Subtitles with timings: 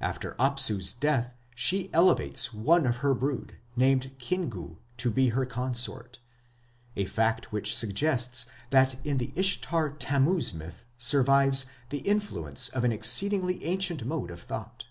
[0.00, 6.20] After Apsu's death she elevates one of her brood, named Kingu, to be her consort,
[6.94, 13.64] a fact which suggests that in the Ishtar Tammuz myth survives the influence of exceedingly
[13.64, 14.84] ancient modes of thought.